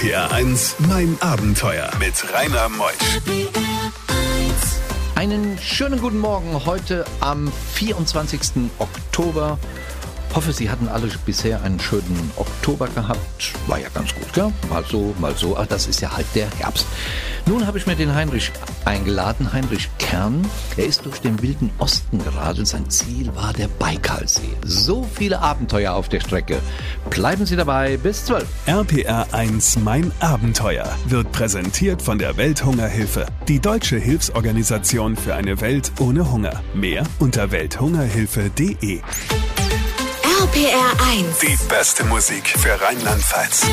[0.00, 2.94] RPR 1, mein Abenteuer mit Rainer Meusch.
[5.14, 8.70] Einen schönen guten Morgen heute am 24.
[8.78, 9.58] Oktober.
[10.34, 13.52] Hoffe, Sie hatten alle bisher einen schönen Oktober gehabt.
[13.66, 14.52] War ja ganz gut, gell?
[14.68, 15.56] Mal so, mal so.
[15.56, 16.86] Ach, das ist ja halt der Herbst.
[17.46, 18.52] Nun habe ich mir den Heinrich
[18.84, 20.46] eingeladen, Heinrich Kern.
[20.76, 22.68] Er ist durch den wilden Osten geradelt.
[22.68, 24.56] Sein Ziel war der Baikalsee.
[24.64, 26.60] So viele Abenteuer auf der Strecke.
[27.08, 28.46] Bleiben Sie dabei bis 12.
[28.66, 35.90] RPR 1, mein Abenteuer wird präsentiert von der Welthungerhilfe, die deutsche Hilfsorganisation für eine Welt
[35.98, 36.62] ohne Hunger.
[36.72, 39.00] Mehr unter welthungerhilfe.de.
[40.50, 41.38] RPR 1.
[41.38, 43.68] Die beste Musik für Rheinland-Pfalz.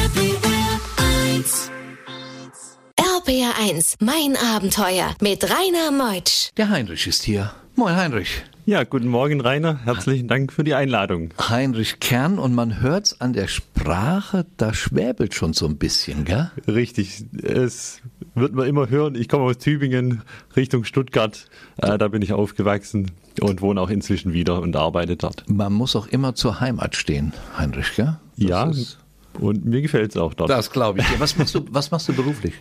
[2.96, 6.52] RPR 1, mein Abenteuer mit Rainer Meutsch.
[6.56, 7.52] Der Heinrich ist hier.
[7.76, 8.44] Moin, Heinrich.
[8.68, 9.80] Ja, guten Morgen, Rainer.
[9.86, 11.32] Herzlichen Dank für die Einladung.
[11.50, 16.52] Heinrich Kern und man hört's an der Sprache, da schwäbelt schon so ein bisschen, gell?
[16.68, 18.02] Richtig, es
[18.36, 19.16] wird man immer hören.
[19.16, 20.22] Ich komme aus Tübingen
[20.56, 21.48] Richtung Stuttgart.
[21.78, 25.44] Äh, da bin ich aufgewachsen und wohne auch inzwischen wieder und arbeite dort.
[25.50, 28.18] Man muss auch immer zur Heimat stehen, Heinrich, gell?
[28.38, 28.98] Das ja, ist-
[29.40, 30.50] und mir gefällt es auch dort.
[30.50, 31.20] das glaube ich.
[31.20, 32.54] Was machst du, was machst du beruflich?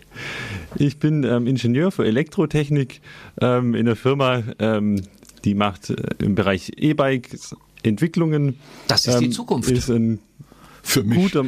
[0.75, 3.01] Ich bin ähm, Ingenieur für Elektrotechnik
[3.41, 5.01] ähm, in der Firma, ähm,
[5.43, 8.59] die macht äh, im Bereich E-Bikes Entwicklungen.
[8.87, 9.71] Das ist die Ähm, Zukunft.
[9.71, 10.19] Ist ein
[10.83, 11.45] Für guter,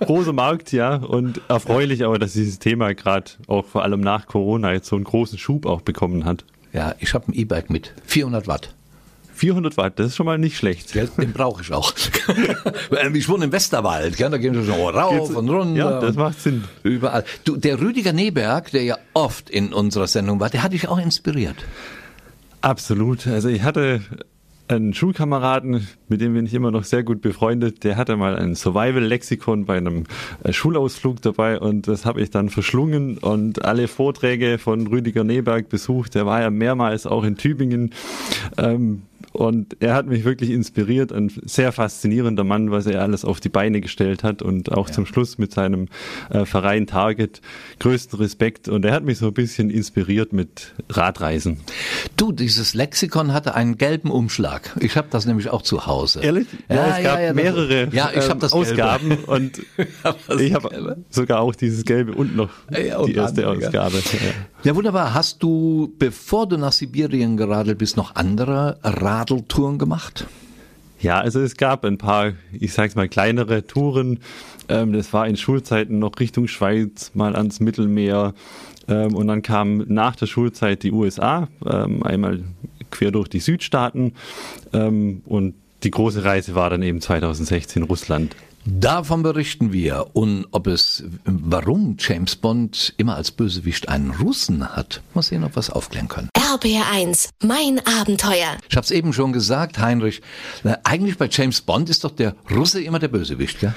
[0.00, 4.72] großer Markt, ja, und erfreulich aber, dass dieses Thema gerade auch vor allem nach Corona
[4.72, 6.44] jetzt so einen großen Schub auch bekommen hat.
[6.72, 8.74] Ja, ich habe ein E-Bike mit 400 Watt.
[9.34, 10.92] 400 Watt, das ist schon mal nicht schlecht.
[10.92, 11.08] Gell?
[11.16, 11.92] Den brauche ich auch.
[13.14, 14.30] ich wohne im Westerwald, gell?
[14.30, 15.78] da gehen wir so rauf und runter.
[15.78, 16.64] Ja, das macht Sinn.
[16.82, 17.24] Überall.
[17.44, 20.98] Du, der Rüdiger Neberg, der ja oft in unserer Sendung war, der hat dich auch
[20.98, 21.56] inspiriert.
[22.60, 23.26] Absolut.
[23.28, 24.00] Also ich hatte
[24.68, 28.54] einen Schulkameraden, mit dem bin ich immer noch sehr gut befreundet, der hatte mal ein
[28.54, 30.04] Survival-Lexikon bei einem
[30.44, 35.68] äh, Schulausflug dabei und das habe ich dann verschlungen und alle Vorträge von Rüdiger Neberg
[35.68, 36.14] besucht.
[36.14, 37.94] Der war ja mehrmals auch in Tübingen.
[38.56, 39.02] Ähm,
[39.32, 43.48] und er hat mich wirklich inspiriert, ein sehr faszinierender Mann, was er alles auf die
[43.48, 45.88] Beine gestellt hat und auch zum Schluss mit seinem
[46.30, 47.40] äh, Verein Target
[47.78, 48.68] größten Respekt.
[48.68, 51.58] Und er hat mich so ein bisschen inspiriert mit Radreisen.
[52.16, 54.74] Du, dieses Lexikon hatte einen gelben Umschlag.
[54.80, 56.20] Ich habe das nämlich auch zu Hause.
[56.20, 56.46] Ehrlich?
[56.68, 58.68] Ja, es gab das- mehrere ja, ich hab ähm, das Gelbe.
[58.70, 59.60] Ausgaben und
[60.02, 60.96] das ich habe Gelbe.
[61.10, 63.48] sogar auch dieses Gelbe und noch Ja, und die erste ja.
[63.48, 64.00] Ausgabe.
[64.68, 64.76] Ja.
[64.76, 65.14] Wunderbar.
[65.14, 70.26] Hast du, bevor du nach Sibirien geradelt bist, noch andere Radeltouren gemacht?
[71.00, 74.18] Ja, also es gab ein paar, ich sag's mal, kleinere Touren.
[74.68, 78.34] Ähm, das war in Schulzeiten noch Richtung Schweiz, mal ans Mittelmeer.
[78.88, 82.40] Ähm, und dann kam nach der Schulzeit die USA, ähm, einmal
[82.90, 84.12] quer durch die Südstaaten.
[84.74, 88.36] Ähm, und die große Reise war dann eben 2016 Russland.
[88.70, 90.08] Davon berichten wir.
[90.12, 95.56] Und ob es, warum James Bond immer als Bösewicht einen Russen hat, mal sehen, ob
[95.56, 96.28] wir es aufklären können.
[96.36, 98.58] RPR 1, mein Abenteuer.
[98.68, 100.20] Ich habe es eben schon gesagt, Heinrich.
[100.64, 103.74] Na, eigentlich bei James Bond ist doch der Russe immer der Bösewicht, gell?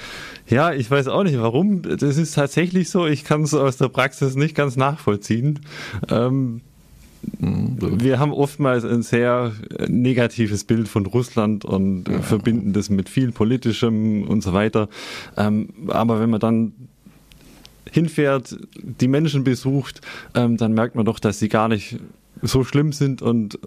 [0.49, 1.81] Ja, ich weiß auch nicht warum.
[1.83, 3.07] Das ist tatsächlich so.
[3.07, 5.61] Ich kann es aus der Praxis nicht ganz nachvollziehen.
[6.09, 6.61] Ähm,
[7.39, 13.09] wir haben oftmals ein sehr äh, negatives Bild von Russland und äh, verbinden das mit
[13.09, 14.89] viel Politischem und so weiter.
[15.37, 16.73] Ähm, aber wenn man dann
[17.89, 20.01] hinfährt, die Menschen besucht,
[20.33, 21.97] ähm, dann merkt man doch, dass sie gar nicht
[22.41, 23.59] so schlimm sind und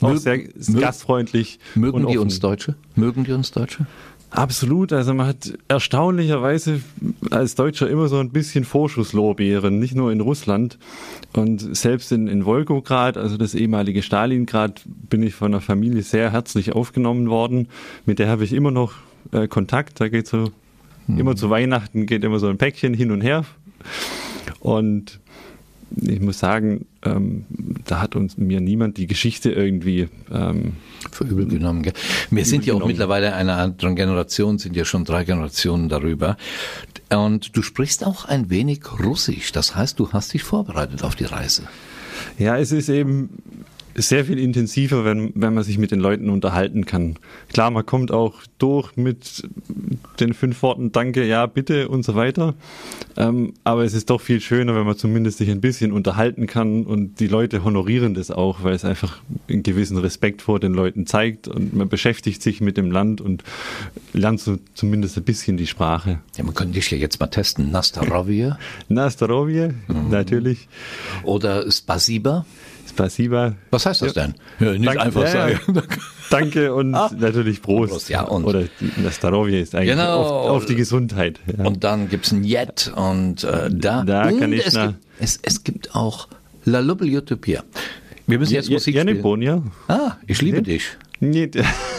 [0.00, 1.58] auch Mögen- sehr mö- gastfreundlich.
[1.74, 2.74] Mögen die uns Deutsche?
[2.96, 3.86] Mögen die uns Deutsche?
[4.32, 6.80] Absolut, also man hat erstaunlicherweise
[7.30, 10.78] als Deutscher immer so ein bisschen Vorschusslorbeeren, nicht nur in Russland.
[11.34, 16.32] Und selbst in, in Wolgograd, also das ehemalige Stalingrad, bin ich von einer Familie sehr
[16.32, 17.68] herzlich aufgenommen worden.
[18.06, 18.94] Mit der habe ich immer noch
[19.32, 20.00] äh, Kontakt.
[20.00, 20.50] Da geht so,
[21.08, 23.44] immer zu Weihnachten geht immer so ein Päckchen hin und her.
[24.60, 25.20] Und
[26.00, 27.44] ich muss sagen, ähm,
[27.84, 30.74] da hat uns mir niemand die Geschichte irgendwie ähm,
[31.10, 31.82] Für übel genommen.
[31.82, 31.92] Gell?
[32.30, 32.92] Wir sind ja auch genommen.
[32.92, 36.36] mittlerweile einer anderen Generation, sind ja schon drei Generationen darüber.
[37.10, 39.52] Und du sprichst auch ein wenig Russisch.
[39.52, 41.64] Das heißt, du hast dich vorbereitet auf die Reise.
[42.38, 43.30] Ja, es ist eben
[43.94, 47.18] sehr viel intensiver, wenn, wenn man sich mit den Leuten unterhalten kann.
[47.52, 49.48] Klar, man kommt auch durch mit
[50.20, 52.54] den fünf Worten Danke, ja, bitte und so weiter.
[53.16, 56.84] Ähm, aber es ist doch viel schöner, wenn man zumindest sich ein bisschen unterhalten kann
[56.84, 59.18] und die Leute honorieren das auch, weil es einfach
[59.48, 63.44] einen gewissen Respekt vor den Leuten zeigt und man beschäftigt sich mit dem Land und
[64.12, 66.20] lernt so zumindest ein bisschen die Sprache.
[66.36, 67.70] Ja, man könnte dich ja jetzt mal testen.
[67.70, 68.56] Nastarovje
[68.88, 69.74] Na, Starovje,
[70.10, 70.68] natürlich.
[71.24, 72.46] oder Spasiba.
[72.92, 73.54] Spasiba.
[73.70, 74.34] Was heißt das denn?
[74.60, 75.56] Ja, nicht Dank- einfach ja, ja.
[75.58, 75.82] sagen.
[76.30, 77.92] Danke und natürlich Prost.
[77.92, 80.22] Prost, ja, und- Oder die- das Starovje ist eigentlich Genau.
[80.22, 81.40] auf, auf die Gesundheit.
[81.56, 81.64] Ja.
[81.64, 85.38] Und dann gibt's ein Jet und äh, da, Da und kann ich es, gibt, es,
[85.42, 86.28] es gibt auch
[86.64, 87.64] La Lubbel Utopia.
[88.26, 89.22] Wir müssen jetzt Ja, Musik ja, spielen.
[89.22, 89.62] Bonja.
[89.88, 90.84] Ah, ich liebe dich.
[91.20, 91.50] Nee,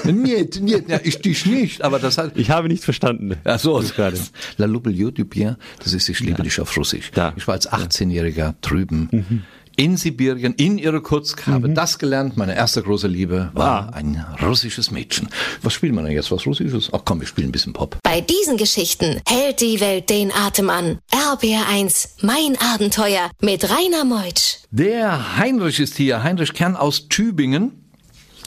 [0.04, 2.32] Niet, niet, ja, ich dich nicht, aber das hat...
[2.36, 3.36] ich habe nicht verstanden.
[3.46, 4.18] Ach so, gerade.
[4.58, 7.12] La Lubbel Utopia, das ist Ich liebe dich auf Russisch.
[7.14, 7.30] Da.
[7.32, 7.38] Mhm.
[7.38, 9.44] Ich war als 18-Jähriger drüben.
[9.76, 12.38] In Sibirien, in Irkutsk, habe das gelernt.
[12.38, 13.96] Meine erste große Liebe war Ah.
[13.96, 15.30] ein russisches Mädchen.
[15.64, 16.32] Was spielen wir denn jetzt?
[16.32, 16.90] Was Russisches?
[16.94, 17.98] Ach komm, wir spielen ein bisschen Pop.
[18.04, 21.00] Bei diesen Geschichten hält die Welt den Atem an.
[21.12, 24.58] RBR1, mein Abenteuer mit Rainer Meutsch.
[24.70, 27.83] Der Heinrich ist hier, Heinrich Kern aus Tübingen.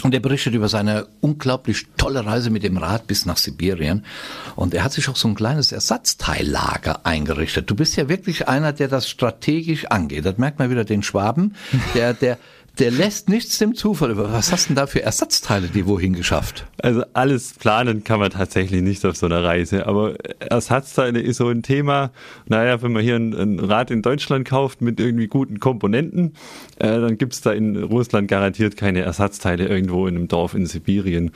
[0.06, 4.04] Und er berichtet über seine unglaublich tolle Reise mit dem Rad bis nach Sibirien.
[4.54, 7.68] Und er hat sich auch so ein kleines Ersatzteillager eingerichtet.
[7.68, 10.24] Du bist ja wirklich einer, der das strategisch angeht.
[10.24, 11.56] Das merkt man wieder den Schwaben.
[11.96, 12.38] Der, der,
[12.78, 14.32] der lässt nichts dem Zufall über.
[14.32, 16.66] Was hast denn da für Ersatzteile die wohin geschafft?
[16.78, 21.48] Also alles planen kann man tatsächlich nicht auf so einer Reise, aber Ersatzteile ist so
[21.48, 22.10] ein Thema.
[22.46, 26.34] Naja, wenn man hier ein, ein Rad in Deutschland kauft mit irgendwie guten Komponenten,
[26.78, 31.30] äh, dann gibt's da in Russland garantiert keine Ersatzteile irgendwo in einem Dorf in Sibirien.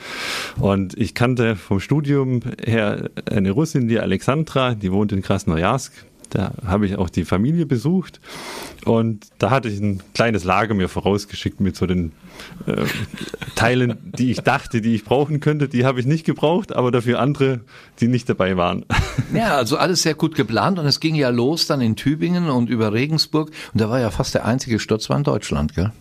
[0.59, 5.93] Und ich kannte vom Studium her eine Russin, die Alexandra, die wohnt in Krasnojarsk.
[6.31, 8.19] Da habe ich auch die Familie besucht
[8.85, 12.13] und da hatte ich ein kleines Lager mir vorausgeschickt mit so den
[12.65, 12.85] äh,
[13.55, 15.67] Teilen, die ich dachte, die ich brauchen könnte.
[15.67, 17.59] Die habe ich nicht gebraucht, aber dafür andere,
[17.99, 18.85] die nicht dabei waren.
[19.33, 22.69] Ja, also alles sehr gut geplant und es ging ja los dann in Tübingen und
[22.69, 25.93] über Regensburg und da war ja fast der einzige Sturz war in Deutschland, gell?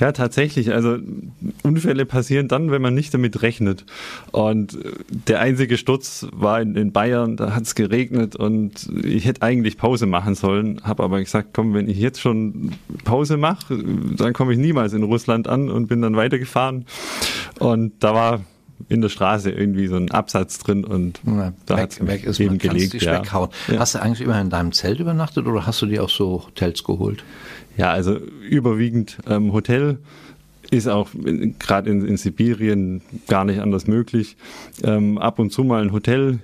[0.00, 0.72] Ja, tatsächlich.
[0.72, 0.96] Also
[1.62, 3.84] Unfälle passieren dann, wenn man nicht damit rechnet.
[4.32, 4.92] Und äh,
[5.28, 9.76] der einzige Sturz war in, in Bayern, da hat es geregnet und ich hätte eigentlich
[9.76, 12.72] Pause machen sollen, habe aber gesagt, komm, wenn ich jetzt schon
[13.04, 13.78] Pause mache,
[14.16, 16.86] dann komme ich niemals in Russland an und bin dann weitergefahren.
[17.58, 18.40] Und da war
[18.88, 22.50] in der Straße irgendwie so ein Absatz drin und Na, da weg, weg ist eben
[22.50, 22.92] man, gelegt.
[22.94, 23.20] dich Ja.
[23.20, 23.50] weghauen.
[23.68, 23.78] Ja.
[23.78, 26.82] Hast du eigentlich immer in deinem Zelt übernachtet oder hast du dir auch so Hotels
[26.84, 27.24] geholt?
[27.76, 29.98] Ja, also überwiegend ähm, Hotel
[30.70, 31.08] ist auch
[31.58, 34.36] gerade in, in Sibirien gar nicht anders möglich.
[34.84, 36.38] Ähm, ab und zu mal ein Hotel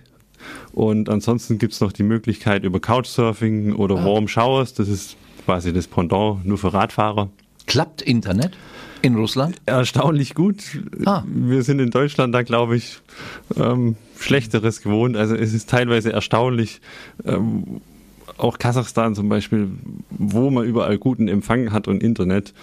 [0.73, 5.87] und ansonsten gibt's noch die Möglichkeit über Couchsurfing oder Warm Showers, das ist quasi das
[5.87, 7.31] Pendant nur für Radfahrer.
[7.67, 8.53] Klappt Internet
[9.03, 9.57] in Russland?
[9.67, 10.63] Erstaunlich gut.
[11.05, 11.23] Ah.
[11.27, 12.99] Wir sind in Deutschland da, glaube ich,
[13.57, 15.17] ähm, Schlechteres gewohnt.
[15.17, 16.81] Also es ist teilweise erstaunlich,
[17.25, 17.81] ähm,
[18.39, 19.69] auch Kasachstan zum Beispiel,
[20.11, 22.55] wo man überall guten Empfang hat und Internet.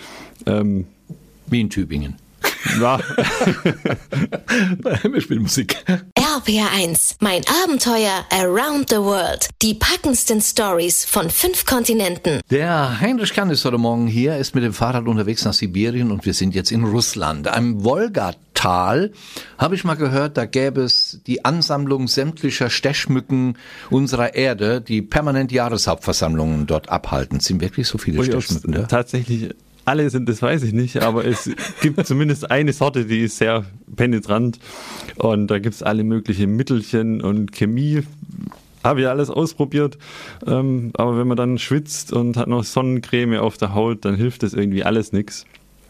[0.45, 0.85] Ähm,
[1.47, 2.15] Wie in Tübingen.
[2.79, 2.99] ja,
[5.03, 5.83] Wir spielen Musik.
[6.33, 9.49] RBR1, mein Abenteuer around the world.
[9.61, 12.41] Die packendsten Stories von fünf Kontinenten.
[12.49, 16.25] Der Heinrich Kann ist heute Morgen hier, ist mit dem Fahrrad unterwegs nach Sibirien und
[16.25, 17.47] wir sind jetzt in Russland.
[17.47, 19.11] Am Wolgatal
[19.59, 23.59] habe ich mal gehört, da gäbe es die Ansammlung sämtlicher Stechmücken
[23.91, 27.37] unserer Erde, die permanent Jahreshauptversammlungen dort abhalten.
[27.37, 28.81] Es sind wirklich so viele Stechmücken da?
[28.83, 29.53] tatsächlich
[29.85, 31.49] alle sind, das weiß ich nicht, aber es
[31.81, 33.65] gibt zumindest eine Sorte, die ist sehr
[33.95, 34.59] penetrant
[35.17, 38.03] und da gibt's alle möglichen Mittelchen und Chemie.
[38.83, 39.97] Habe ich alles ausprobiert,
[40.45, 44.43] ähm, aber wenn man dann schwitzt und hat noch Sonnencreme auf der Haut, dann hilft
[44.43, 45.45] das irgendwie alles nix.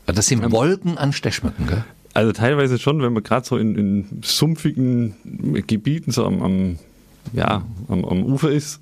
[0.06, 1.84] Das sind Wolken an Stechmücken, gell?
[2.14, 5.16] Also teilweise schon, wenn man gerade so in, in sumpfigen
[5.66, 6.80] Gebieten so am, am,
[7.34, 8.80] ja, am, am Ufer ist,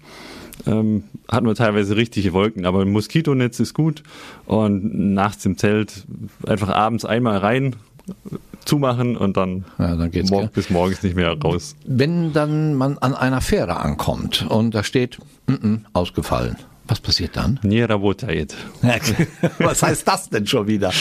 [0.65, 2.65] ähm, hat man teilweise richtige Wolken.
[2.65, 4.03] Aber ein Moskitonetz ist gut
[4.45, 6.05] und nachts im Zelt
[6.45, 7.75] einfach abends einmal rein,
[8.65, 10.49] zumachen und dann, Ja, dann geht's, mor gell?
[10.53, 11.75] bis morgens nicht mehr raus.
[11.85, 17.37] Wenn dann man an einer Fähre ankommt und da steht, mm -mm, ausgefallen, was passiert
[17.37, 17.59] dann?
[17.63, 18.55] Nierabotait.
[19.59, 20.91] was heißt das denn schon wieder?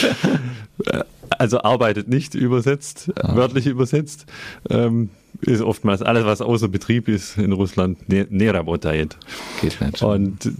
[1.31, 4.27] Also arbeitet nicht übersetzt, wörtlich übersetzt.
[4.69, 5.11] Ähm,
[5.43, 9.17] ist oftmals alles, was außer Betrieb ist in Russland, ne- Nerabotait.
[9.61, 10.03] Geht nicht.
[10.03, 10.53] Und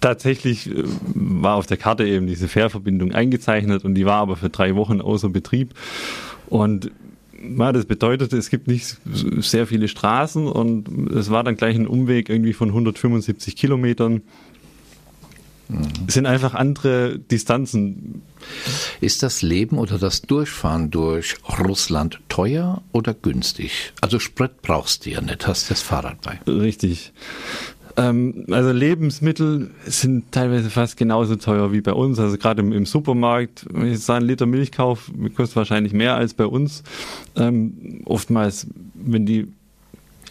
[0.00, 4.50] tatsächlich äh, war auf der Karte eben diese Fährverbindung eingezeichnet und die war aber für
[4.50, 5.74] drei Wochen außer Betrieb.
[6.48, 6.90] Und
[7.58, 11.86] ja, das bedeutet, es gibt nicht sehr viele Straßen und es war dann gleich ein
[11.86, 14.22] Umweg irgendwie von 175 Kilometern.
[16.06, 18.22] Es sind einfach andere Distanzen.
[19.00, 23.92] Ist das Leben oder das Durchfahren durch Russland teuer oder günstig?
[24.00, 26.38] Also Sprit brauchst du ja nicht, hast das Fahrrad bei.
[26.50, 27.12] Richtig.
[27.98, 32.18] Ähm, also Lebensmittel sind teilweise fast genauso teuer wie bei uns.
[32.18, 36.14] Also gerade im, im Supermarkt, wenn ich jetzt einen Liter Milch kaufe, kostet wahrscheinlich mehr
[36.14, 36.82] als bei uns.
[37.36, 39.48] Ähm, oftmals, wenn die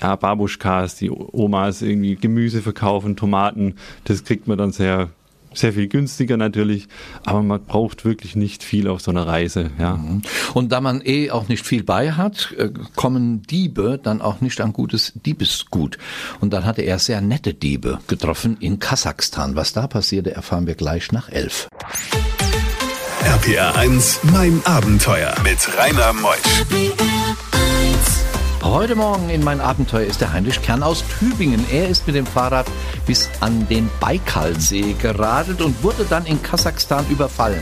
[0.02, 3.76] ja, Babuschkas, die Omas irgendwie Gemüse verkaufen, Tomaten,
[4.06, 5.10] das kriegt man dann sehr
[5.58, 6.88] sehr viel günstiger natürlich,
[7.26, 9.72] aber man braucht wirklich nicht viel auf so einer Reise.
[9.80, 9.96] Ja.
[9.96, 10.22] Mhm.
[10.54, 14.62] Und da man eh auch nicht viel bei hat, äh, kommen Diebe dann auch nicht
[14.62, 15.98] an gutes Diebesgut.
[16.40, 19.56] Und dann hatte er sehr nette Diebe getroffen in Kasachstan.
[19.56, 21.68] Was da passierte, erfahren wir gleich nach elf.
[23.24, 27.47] RPR 1, mein Abenteuer mit Rainer Meusch.
[28.70, 31.66] Heute Morgen in mein Abenteuer ist der Heinrich Kern aus Tübingen.
[31.72, 32.68] Er ist mit dem Fahrrad
[33.06, 37.62] bis an den Baikalsee geradelt und wurde dann in Kasachstan überfallen.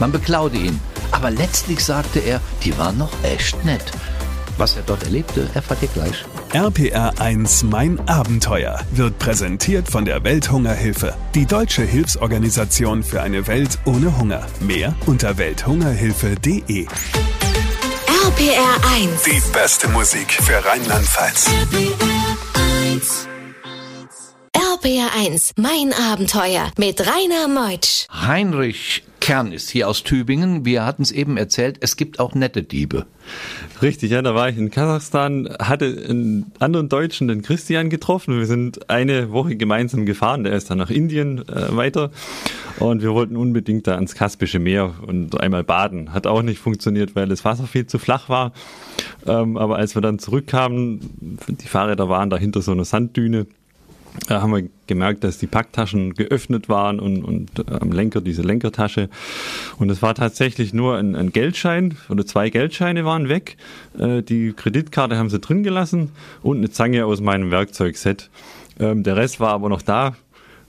[0.00, 0.80] Man beklaute ihn.
[1.12, 3.84] Aber letztlich sagte er, die waren noch echt nett.
[4.56, 6.24] Was er dort erlebte, erfahrt ihr gleich.
[6.54, 13.78] RPR 1 Mein Abenteuer wird präsentiert von der Welthungerhilfe, die deutsche Hilfsorganisation für eine Welt
[13.84, 14.46] ohne Hunger.
[14.60, 16.86] Mehr unter welthungerhilfe.de.
[18.26, 19.22] RPR 1.
[19.22, 21.46] Die beste Musik für Rheinland-Pfalz.
[24.52, 28.06] RPR 1, mein Abenteuer mit Rainer Meutsch.
[28.10, 30.64] Heinrich Kern ist hier aus Tübingen.
[30.64, 33.04] Wir hatten es eben erzählt, es gibt auch nette Diebe.
[33.82, 38.38] Richtig, ja, da war ich in Kasachstan, hatte einen anderen Deutschen, den Christian, getroffen.
[38.38, 40.44] Wir sind eine Woche gemeinsam gefahren.
[40.44, 42.10] Der ist dann nach Indien äh, weiter
[42.78, 46.14] und wir wollten unbedingt da ans Kaspische Meer und einmal baden.
[46.14, 48.54] Hat auch nicht funktioniert, weil das Wasser viel zu flach war.
[49.26, 53.46] Ähm, aber als wir dann zurückkamen, die Fahrräder waren da hinter so einer Sanddüne
[54.26, 58.42] da haben wir gemerkt, dass die Packtaschen geöffnet waren und, und äh, am Lenker diese
[58.42, 59.08] Lenkertasche.
[59.78, 63.56] Und es war tatsächlich nur ein, ein, Geldschein oder zwei Geldscheine waren weg.
[63.98, 66.10] Äh, die Kreditkarte haben sie drin gelassen
[66.42, 68.30] und eine Zange aus meinem Werkzeugset.
[68.80, 70.16] Ähm, der Rest war aber noch da.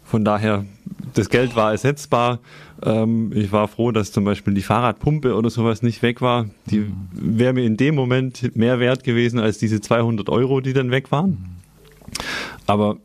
[0.04, 0.66] Von daher,
[1.14, 2.40] das Geld war ersetzbar.
[2.84, 6.48] Ähm, ich war froh, dass zum Beispiel die Fahrradpumpe oder sowas nicht weg war.
[6.66, 10.92] Die wäre mir in dem Moment mehr wert gewesen als diese 200 Euro, die dann
[10.92, 11.60] weg waren.
[12.66, 12.98] Aber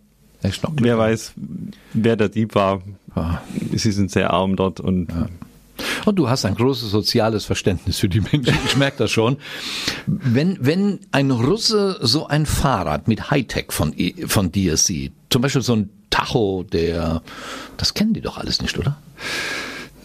[0.83, 1.33] Wer weiß,
[1.93, 2.83] wer der Dieb war.
[3.17, 3.43] Ja.
[3.73, 5.29] Sie sind sehr arm dort und ja.
[6.05, 8.57] Und du hast ein großes soziales Verständnis für die Menschen.
[8.65, 9.39] Ich merke das schon.
[10.07, 13.95] Wenn, wenn ein Russe so ein Fahrrad mit Hightech von,
[14.27, 17.23] von dir sieht, zum Beispiel so ein Tacho, der,
[17.77, 18.97] das kennen die doch alles nicht, oder?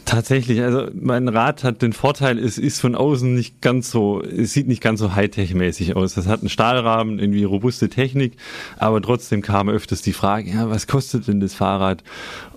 [0.09, 4.53] Tatsächlich, also mein Rad hat den Vorteil, es ist von außen nicht ganz so, es
[4.53, 6.15] sieht nicht ganz so Hightech-mäßig aus.
[6.15, 8.33] Das hat einen Stahlrahmen, irgendwie robuste Technik,
[8.79, 12.03] aber trotzdem kam öfters die Frage, ja, was kostet denn das Fahrrad?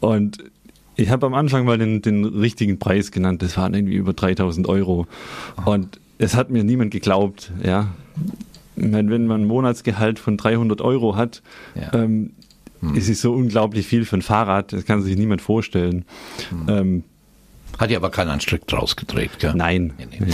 [0.00, 0.38] Und
[0.96, 4.66] ich habe am Anfang mal den, den richtigen Preis genannt, das waren irgendwie über 3000
[4.66, 5.06] Euro.
[5.66, 7.88] Und es hat mir niemand geglaubt, ja.
[8.76, 11.42] Wenn man ein Monatsgehalt von 300 Euro hat,
[11.74, 11.92] ja.
[11.92, 12.30] ähm,
[12.80, 12.96] hm.
[12.96, 16.06] es ist so unglaublich viel für ein Fahrrad, das kann sich niemand vorstellen.
[16.48, 16.66] Hm.
[16.68, 17.04] Ähm,
[17.78, 19.52] hat ja aber keinen Strick draus gedreht, gell?
[19.54, 19.92] Nein.
[19.98, 20.32] Nee, nee.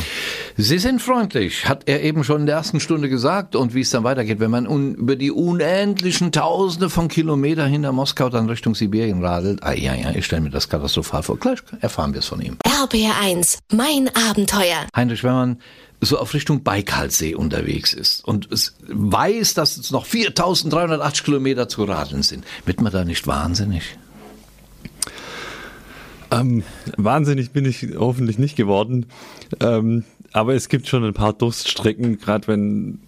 [0.57, 3.57] Sie sind freundlich, hat er eben schon in der ersten Stunde gesagt.
[3.57, 7.93] Und wie es dann weitergeht, wenn man un über die unendlichen Tausende von Kilometern hinter
[7.93, 9.63] Moskau dann Richtung Sibirien radelt.
[9.63, 11.39] Ah, ja, ja, ich stelle mir das katastrophal vor.
[11.39, 12.57] Gleich erfahren wir es von ihm.
[12.65, 14.87] RBR1, mein Abenteuer.
[14.95, 15.59] Heinrich, wenn man
[16.01, 21.85] so auf Richtung Baikalsee unterwegs ist und es weiß, dass es noch 4380 Kilometer zu
[21.85, 23.97] radeln sind, wird man da nicht wahnsinnig?
[26.31, 26.63] Ähm,
[26.97, 29.07] wahnsinnig bin ich hoffentlich nicht geworden.
[29.61, 32.99] Ähm, aber es gibt schon ein paar Durststrecken, gerade wenn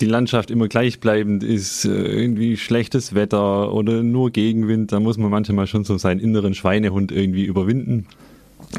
[0.00, 5.30] die Landschaft immer gleichbleibend ist, äh, irgendwie schlechtes Wetter oder nur Gegenwind, da muss man
[5.30, 8.06] manchmal schon so seinen inneren Schweinehund irgendwie überwinden.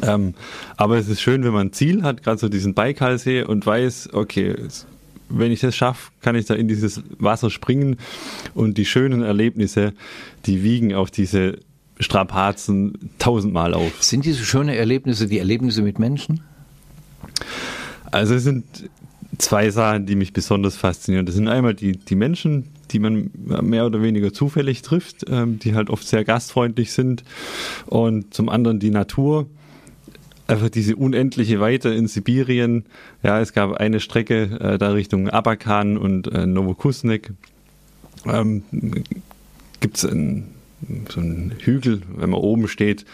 [0.01, 0.35] Ähm,
[0.77, 4.13] aber es ist schön, wenn man ein Ziel hat, gerade so diesen Baikalsee und weiß,
[4.13, 4.55] okay,
[5.29, 7.97] wenn ich das schaffe, kann ich da in dieses Wasser springen
[8.53, 9.93] und die schönen Erlebnisse,
[10.45, 11.59] die wiegen auch diese
[11.99, 14.01] Strapazen tausendmal auf.
[14.01, 16.41] Sind diese schönen Erlebnisse die Erlebnisse mit Menschen?
[18.11, 18.89] Also es sind
[19.37, 21.25] zwei Sachen, die mich besonders faszinieren.
[21.25, 25.75] Das sind einmal die, die Menschen, die man mehr oder weniger zufällig trifft, ähm, die
[25.75, 27.23] halt oft sehr gastfreundlich sind.
[27.85, 29.47] Und zum anderen die Natur.
[30.47, 32.85] Einfach diese unendliche Weite in Sibirien.
[33.21, 37.33] Ja, es gab eine Strecke äh, da Richtung Abakan und äh, Novokusnik.
[38.25, 38.63] Ähm,
[39.79, 40.47] Gibt es ein
[41.09, 43.05] so ein Hügel, wenn man oben steht,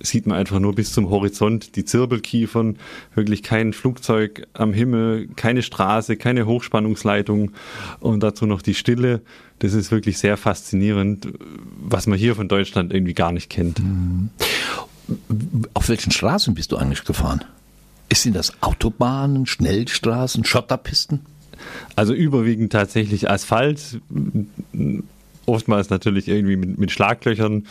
[0.00, 2.76] sieht man einfach nur bis zum Horizont die Zirbelkiefern,
[3.14, 7.52] wirklich kein Flugzeug am Himmel, keine Straße, keine Hochspannungsleitung
[8.00, 9.22] und dazu noch die Stille.
[9.60, 11.28] Das ist wirklich sehr faszinierend,
[11.80, 13.78] was man hier von Deutschland irgendwie gar nicht kennt.
[13.78, 14.30] Mhm.
[15.74, 17.44] Auf welchen Straßen bist du eigentlich gefahren?
[18.12, 21.20] Sind das Autobahnen, Schnellstraßen, Schotterpisten?
[21.96, 24.00] Also überwiegend tatsächlich Asphalt,
[25.46, 27.66] oftmals natürlich irgendwie mit, mit Schlaglöchern.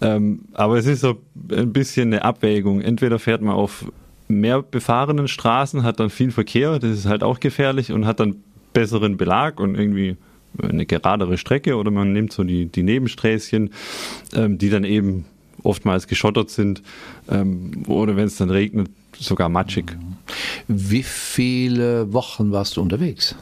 [0.00, 2.80] Ähm, aber es ist so ein bisschen eine Abwägung.
[2.80, 3.90] Entweder fährt man auf
[4.28, 8.36] mehr befahrenen Straßen, hat dann viel Verkehr, das ist halt auch gefährlich und hat dann
[8.72, 10.16] besseren Belag und irgendwie
[10.60, 13.70] eine geradere Strecke oder man nimmt so die, die Nebensträßchen,
[14.34, 15.26] ähm, die dann eben
[15.62, 16.82] oftmals geschottert sind
[17.30, 19.96] ähm, oder wenn es dann regnet, sogar matschig.
[20.68, 23.34] Wie viele Wochen warst du unterwegs?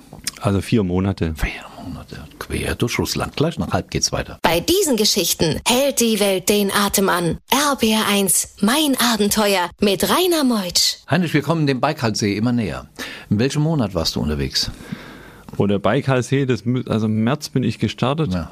[0.45, 1.35] Also vier Monate.
[1.37, 2.19] Vier Monate.
[2.39, 3.35] Quer durch Russland.
[3.35, 4.39] Gleich nach halb geht's weiter.
[4.43, 7.39] Bei diesen Geschichten hält die Welt den Atem an.
[7.51, 10.97] RBR1, mein Abenteuer mit Rainer Meutsch.
[11.11, 12.87] Heinrich, wir kommen dem Baikalsee immer näher.
[13.31, 14.71] In welchem Monat warst du unterwegs?
[15.57, 18.51] Oder Baikalsee, das, also im März bin ich gestartet, Ja.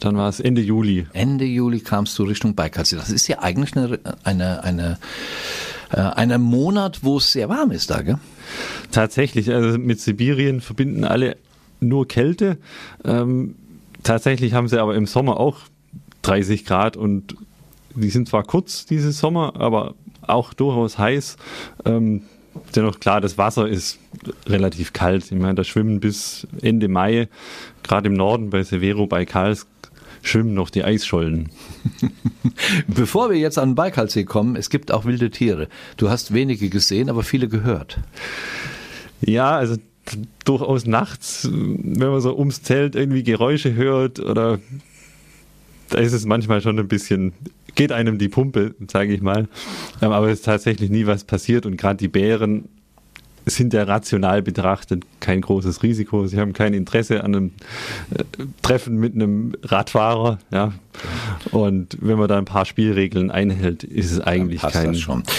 [0.00, 1.06] dann war es Ende Juli.
[1.12, 2.96] Ende Juli kamst du Richtung Baikalsee.
[2.96, 4.98] Das ist ja eigentlich eine, eine, eine,
[5.92, 8.18] äh, ein Monat, wo es sehr warm ist da, gell?
[8.90, 11.36] Tatsächlich, also mit Sibirien verbinden alle
[11.80, 12.58] nur Kälte.
[13.04, 13.54] Ähm,
[14.02, 15.58] tatsächlich haben sie aber im Sommer auch
[16.22, 17.36] 30 Grad und
[17.94, 19.94] die sind zwar kurz diese Sommer, aber
[20.26, 21.36] auch durchaus heiß.
[21.84, 22.22] Ähm,
[22.74, 23.98] dennoch klar, das Wasser ist
[24.46, 25.24] relativ kalt.
[25.24, 27.28] Ich meine, da schwimmen bis Ende Mai,
[27.82, 29.66] gerade im Norden bei Severo, bei Karlsk,
[30.22, 31.50] schwimmen noch die Eisschollen.
[32.86, 35.68] Bevor wir jetzt an den Baikalsee kommen, es gibt auch wilde Tiere.
[35.96, 37.98] Du hast wenige gesehen, aber viele gehört.
[39.20, 39.76] Ja, also
[40.44, 44.58] durchaus nachts, wenn man so ums Zelt irgendwie Geräusche hört oder
[45.90, 47.32] da ist es manchmal schon ein bisschen,
[47.74, 49.48] geht einem die Pumpe, sage ich mal.
[50.02, 52.68] Ähm, Aber es ist tatsächlich nie was passiert und gerade die Bären
[53.56, 56.26] sind ja rational betrachtet kein großes Risiko.
[56.26, 57.52] Sie haben kein Interesse an einem
[58.10, 58.24] äh,
[58.62, 60.72] Treffen mit einem Radfahrer, ja.
[61.52, 64.94] Und wenn man da ein paar Spielregeln einhält, ist es eigentlich kein.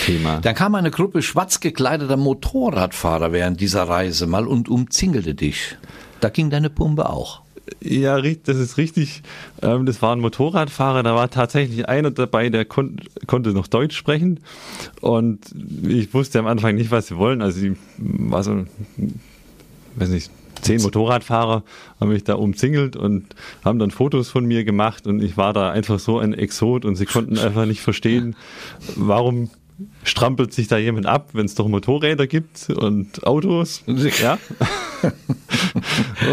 [0.06, 0.40] Thema.
[0.42, 5.78] Dann kam eine Gruppe schwarz gekleideter Motorradfahrer während dieser Reise mal und umzingelte dich.
[6.22, 7.42] Da ging deine Pumpe auch.
[7.82, 9.22] Ja, das ist richtig.
[9.62, 11.04] Ähm, Das war ein Motorradfahrer.
[11.04, 12.98] Da war tatsächlich einer dabei, der kon
[13.28, 14.40] konnte noch Deutsch sprechen.
[15.02, 15.40] Und
[15.88, 17.42] ich wusste am Anfang nicht, was sie wollen.
[17.42, 18.66] Also, ich war so,
[19.96, 21.64] weiß nicht, zehn Motorradfahrer
[22.00, 25.08] haben mich da umzingelt und haben dann Fotos von mir gemacht.
[25.08, 28.36] Und ich war da einfach so ein Exot und sie konnten einfach nicht verstehen,
[28.96, 29.50] warum
[30.04, 33.84] strampelt sich da jemand ab, wenn es doch Motorräder gibt und Autos.
[34.22, 34.38] Ja.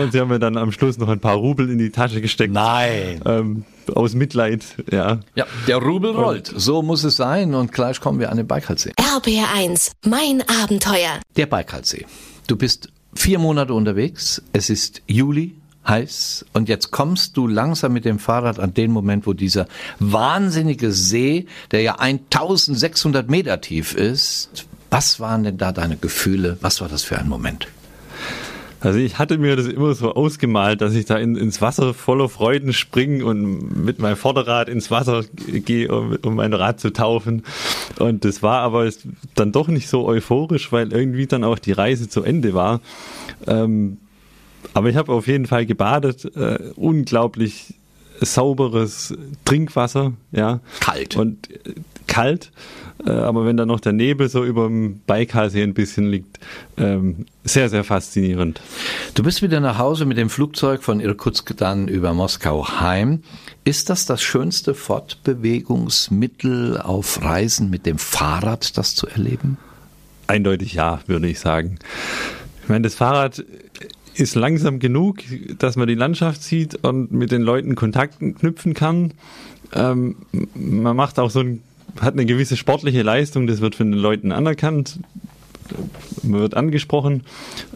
[0.00, 2.52] und sie haben mir dann am Schluss noch ein paar Rubel in die Tasche gesteckt.
[2.52, 3.20] Nein.
[3.24, 5.20] Ähm, aus Mitleid, ja.
[5.34, 6.52] Ja, der Rubel rollt.
[6.54, 8.92] So muss es sein und gleich kommen wir an den Baikalsee.
[8.98, 11.20] RBR1, mein Abenteuer.
[11.36, 12.06] Der Baikalsee.
[12.46, 14.42] Du bist vier Monate unterwegs.
[14.52, 15.54] Es ist Juli,
[15.86, 16.46] heiß.
[16.52, 19.66] Und jetzt kommst du langsam mit dem Fahrrad an den Moment, wo dieser
[19.98, 26.58] wahnsinnige See, der ja 1600 Meter tief ist, was waren denn da deine Gefühle?
[26.60, 27.68] Was war das für ein Moment?
[28.80, 32.28] Also ich hatte mir das immer so ausgemalt, dass ich da in, ins Wasser voller
[32.28, 37.42] Freuden springe und mit meinem Vorderrad ins Wasser gehe, um, um mein Rad zu taufen.
[37.98, 38.88] Und das war aber
[39.34, 42.80] dann doch nicht so euphorisch, weil irgendwie dann auch die Reise zu Ende war.
[43.46, 43.98] Ähm,
[44.76, 47.72] aber ich habe auf jeden Fall gebadet, äh, unglaublich
[48.20, 49.14] sauberes
[49.46, 50.60] Trinkwasser, ja.
[50.80, 51.16] Kalt.
[51.16, 51.72] Und äh,
[52.06, 52.52] kalt,
[53.06, 56.38] äh, aber wenn da noch der Nebel so über dem Baikalsee ein bisschen liegt,
[56.76, 58.60] ähm, sehr, sehr faszinierend.
[59.14, 63.22] Du bist wieder nach Hause mit dem Flugzeug von Irkutsk dann über Moskau heim.
[63.64, 69.56] Ist das das schönste Fortbewegungsmittel auf Reisen mit dem Fahrrad, das zu erleben?
[70.26, 71.78] Eindeutig ja, würde ich sagen.
[72.62, 73.42] Ich meine, das Fahrrad
[74.18, 75.18] ist langsam genug,
[75.58, 79.12] dass man die Landschaft sieht und mit den Leuten Kontakten knüpfen kann.
[79.74, 80.16] Ähm,
[80.54, 81.62] man macht auch so ein,
[82.00, 85.00] hat eine gewisse sportliche Leistung, das wird von den Leuten anerkannt.
[86.22, 87.24] Man wird angesprochen.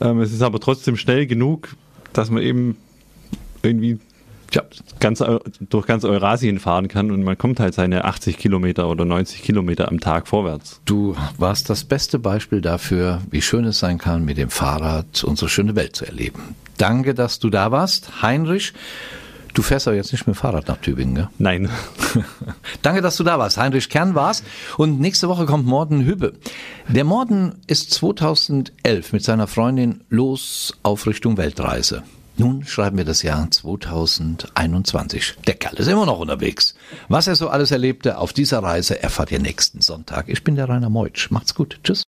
[0.00, 1.76] Ähm, es ist aber trotzdem schnell genug,
[2.12, 2.76] dass man eben
[3.62, 3.98] irgendwie
[4.52, 4.62] ja,
[4.98, 5.22] ganz,
[5.60, 9.88] durch ganz Eurasien fahren kann und man kommt halt seine 80 Kilometer oder 90 Kilometer
[9.88, 10.80] am Tag vorwärts.
[10.84, 15.48] Du warst das beste Beispiel dafür, wie schön es sein kann, mit dem Fahrrad unsere
[15.48, 16.54] schöne Welt zu erleben.
[16.78, 18.22] Danke, dass du da warst.
[18.22, 18.72] Heinrich,
[19.54, 21.28] du fährst aber jetzt nicht mit dem Fahrrad nach Tübingen, gell?
[21.38, 21.68] Nein.
[22.82, 23.58] Danke, dass du da warst.
[23.58, 24.42] Heinrich Kern war's.
[24.78, 26.32] Und nächste Woche kommt Morden Hübbe.
[26.88, 32.02] Der Morden ist 2011 mit seiner Freundin los auf Richtung Weltreise.
[32.40, 35.34] Nun schreiben wir das Jahr 2021.
[35.46, 36.74] Der Kerl ist immer noch unterwegs.
[37.08, 40.30] Was er so alles erlebte auf dieser Reise erfahrt ihr nächsten Sonntag.
[40.30, 41.30] Ich bin der Rainer Meutsch.
[41.30, 41.78] Macht's gut.
[41.84, 41.98] Tschüss.